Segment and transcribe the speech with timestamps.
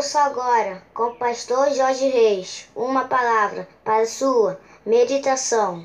[0.00, 5.84] Ouça agora, com o pastor Jorge Reis, uma palavra para sua meditação.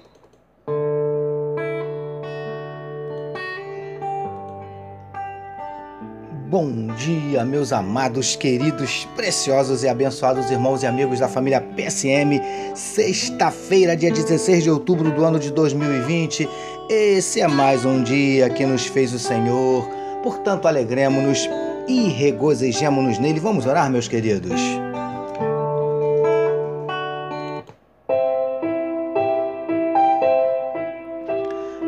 [6.47, 12.39] Bom dia, meus amados, queridos, preciosos e abençoados irmãos e amigos da família PSM.
[12.73, 16.47] Sexta-feira, dia 16 de outubro do ano de 2020.
[16.89, 19.85] Esse é mais um dia que nos fez o Senhor.
[20.23, 21.49] Portanto, alegremos-nos
[21.87, 23.39] e regozijemos-nos nele.
[23.39, 24.84] Vamos orar, meus queridos.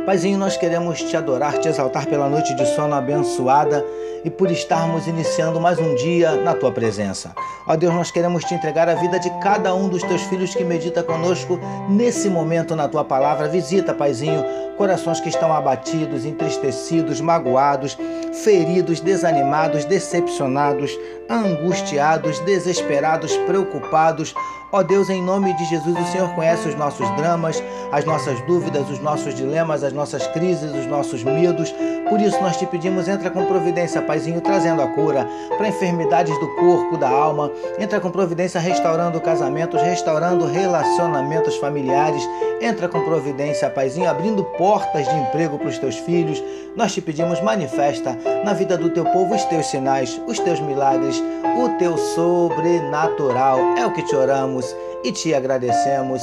[0.08, 3.86] Paizinho, nós queremos te adorar, te exaltar pela noite de sono abençoada
[4.24, 7.36] e por estarmos iniciando mais um dia na tua presença.
[7.68, 10.64] Ó Deus, nós queremos te entregar a vida de cada um dos teus filhos que
[10.64, 13.50] medita conosco nesse momento na tua palavra.
[13.50, 14.46] Visita, Paizinho,
[14.78, 17.98] corações que estão abatidos, entristecidos, magoados,
[18.44, 20.98] feridos, desanimados, decepcionados,
[21.30, 24.34] angustiados, desesperados, preocupados.
[24.72, 28.90] Ó Deus, em nome de Jesus, o Senhor conhece os nossos dramas, as nossas dúvidas,
[28.90, 31.74] os nossos dilemas, as nossas crises, os nossos medos.
[32.08, 36.48] Por isso nós te pedimos, entra com providência, Paizinho, trazendo a cura para enfermidades do
[36.56, 37.52] corpo, da alma.
[37.80, 42.22] Entra com providência restaurando casamentos, restaurando relacionamentos familiares.
[42.62, 46.42] Entra com providência, Paizinho, abrindo portas de emprego para os teus filhos.
[46.76, 51.22] Nós te pedimos, manifesta na vida do teu povo os teus sinais, os teus milagres,
[51.58, 53.60] o teu sobrenatural.
[53.78, 56.22] É o que te oramos e te agradecemos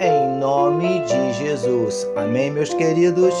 [0.00, 2.06] em nome de Jesus.
[2.16, 3.34] Amém, meus queridos.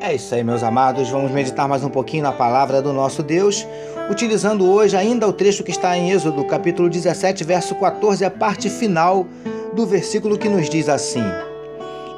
[0.00, 1.08] É isso aí, meus amados.
[1.08, 3.66] Vamos meditar mais um pouquinho na palavra do nosso Deus,
[4.10, 8.68] utilizando hoje ainda o trecho que está em Êxodo, capítulo 17, verso 14, a parte
[8.68, 9.26] final
[9.74, 11.22] do versículo que nos diz assim: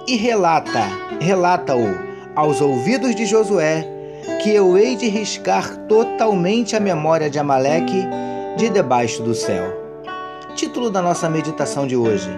[0.06, 0.88] E relata,
[1.20, 3.91] relata-o aos ouvidos de Josué,
[4.42, 8.06] que eu hei de riscar totalmente a memória de Amaleque
[8.56, 9.72] de debaixo do céu.
[10.54, 12.30] Título da nossa meditação de hoje: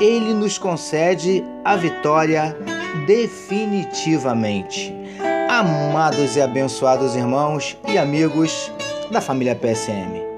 [0.00, 2.56] Ele nos concede a vitória
[3.06, 4.94] definitivamente.
[5.48, 8.70] Amados e abençoados irmãos e amigos
[9.10, 10.28] da família PSM.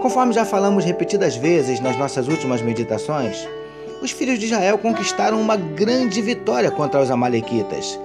[0.00, 3.48] Conforme já falamos repetidas vezes nas nossas últimas meditações,
[4.02, 7.98] os filhos de Israel conquistaram uma grande vitória contra os Amalequitas,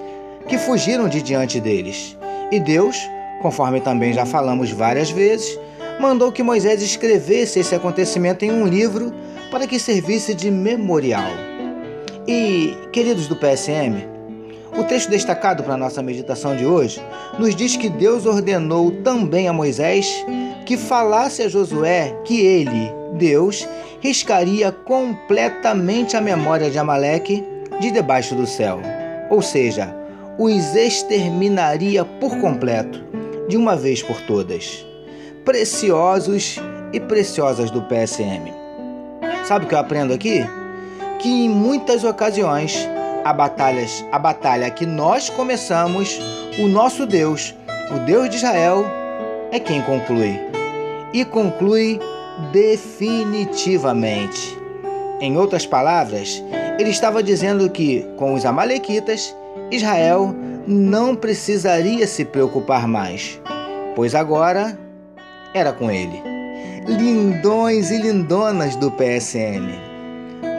[0.47, 2.17] que fugiram de diante deles.
[2.51, 3.09] E Deus,
[3.41, 5.59] conforme também já falamos várias vezes,
[5.99, 9.13] mandou que Moisés escrevesse esse acontecimento em um livro
[9.51, 11.29] para que servisse de memorial.
[12.27, 14.07] E, queridos do PSM,
[14.77, 17.01] o texto destacado para a nossa meditação de hoje
[17.37, 20.25] nos diz que Deus ordenou também a Moisés
[20.65, 23.67] que falasse a Josué que ele, Deus,
[23.99, 27.43] riscaria completamente a memória de Amaleque
[27.79, 28.79] de debaixo do céu.
[29.29, 29.98] Ou seja,
[30.39, 33.03] os exterminaria por completo,
[33.49, 34.87] de uma vez por todas.
[35.43, 36.57] Preciosos
[36.93, 38.53] e preciosas do PSM.
[39.43, 40.45] Sabe o que eu aprendo aqui?
[41.19, 42.87] Que em muitas ocasiões
[43.25, 46.17] a batalha, a batalha que nós começamos,
[46.57, 47.53] o nosso Deus,
[47.93, 48.85] o Deus de Israel,
[49.51, 50.39] é quem conclui.
[51.13, 51.99] E conclui
[52.53, 54.57] definitivamente.
[55.19, 56.41] Em outras palavras,
[56.79, 59.35] ele estava dizendo que, com os Amalequitas,
[59.71, 60.33] Israel
[60.67, 63.39] não precisaria se preocupar mais,
[63.95, 64.77] pois agora
[65.53, 66.21] era com ele.
[66.87, 69.67] Lindões e lindonas do PSM.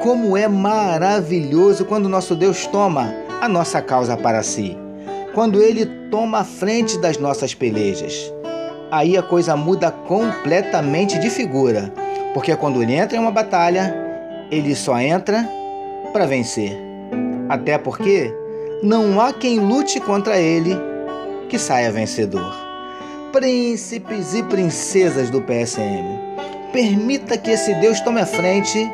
[0.03, 4.77] Como é maravilhoso quando nosso Deus toma a nossa causa para si,
[5.34, 8.33] quando ele toma a frente das nossas pelejas.
[8.91, 11.93] Aí a coisa muda completamente de figura,
[12.34, 13.95] porque quando ele entra em uma batalha,
[14.50, 15.49] ele só entra
[16.12, 16.77] para vencer.
[17.49, 18.34] Até porque
[18.83, 20.77] não há quem lute contra ele
[21.49, 22.55] que saia vencedor.
[23.32, 26.19] Príncipes e princesas do PSM,
[26.73, 28.91] permita que esse Deus tome a frente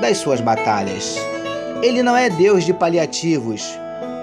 [0.00, 1.16] das suas batalhas.
[1.82, 3.62] Ele não é Deus de paliativos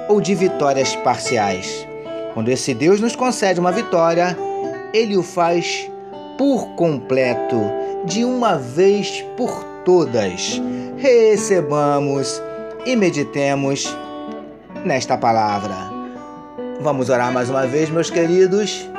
[0.10, 1.88] ou de vitórias parciais.
[2.34, 4.36] Quando esse Deus nos concede uma vitória,
[4.94, 5.90] ele o faz
[6.38, 7.62] por completo,
[8.06, 10.60] de uma vez por todas.
[10.98, 12.42] Recebamos
[12.86, 13.96] e meditemos
[14.84, 15.76] nesta palavra.
[16.82, 18.90] Vamos orar mais uma vez, meus queridos.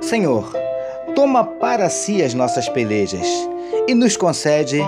[0.00, 0.52] Senhor,
[1.14, 3.26] toma para si as nossas pelejas
[3.88, 4.80] e nos concede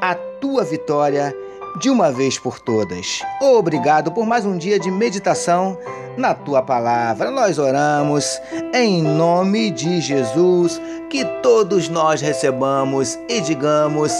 [0.00, 1.34] a tua vitória
[1.78, 3.20] de uma vez por todas.
[3.40, 5.78] Obrigado por mais um dia de meditação
[6.16, 7.30] na tua palavra.
[7.30, 8.40] Nós oramos
[8.74, 10.80] em nome de Jesus,
[11.10, 14.12] que todos nós recebamos e digamos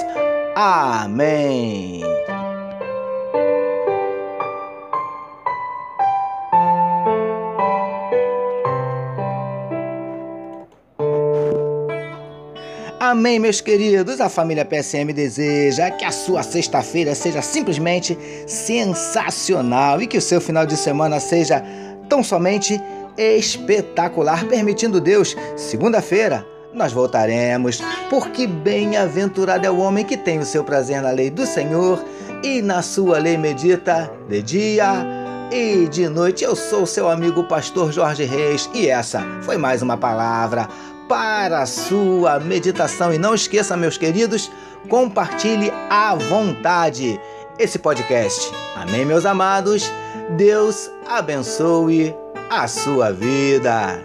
[0.54, 2.02] amém.
[13.08, 14.20] Amém, meus queridos.
[14.20, 18.18] A família PSM deseja que a sua sexta-feira seja simplesmente
[18.48, 21.62] sensacional e que o seu final de semana seja
[22.08, 22.82] tão somente
[23.16, 25.36] espetacular, permitindo Deus.
[25.54, 26.44] Segunda-feira
[26.74, 27.80] nós voltaremos,
[28.10, 32.04] porque bem-aventurado é o homem que tem o seu prazer na lei do Senhor
[32.42, 35.06] e na sua lei medita de dia
[35.52, 36.42] e de noite.
[36.42, 40.68] Eu sou seu amigo pastor Jorge Reis e essa foi mais uma palavra
[41.08, 43.12] para a sua meditação.
[43.12, 44.50] E não esqueça, meus queridos,
[44.88, 47.20] compartilhe à vontade
[47.58, 48.52] esse podcast.
[48.74, 49.90] Amém, meus amados?
[50.36, 52.14] Deus abençoe
[52.50, 54.02] a sua vida.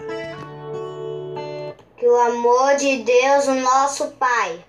[1.98, 4.63] Que o amor de Deus, o nosso Pai,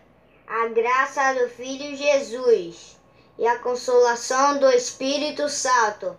[0.46, 2.96] a graça do Filho Jesus
[3.38, 6.16] e a consolação do Espírito Santo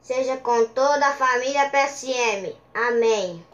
[0.00, 2.54] seja com toda a família PSM.
[2.74, 3.44] Amém.